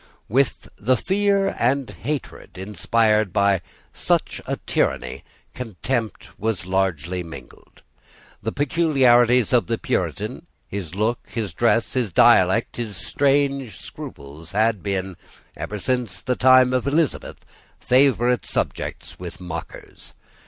[0.27, 3.61] With the fear and hatred inspired by
[3.93, 7.83] such a tyranny contempt was largely mingled.
[8.41, 14.81] The peculiarities of the Puritan, his look, his dress, his dialect, his strange scruples, had
[14.81, 15.17] been,
[15.55, 17.45] ever since the time of Elizabeth,
[17.79, 20.15] favourite subjects with mockers.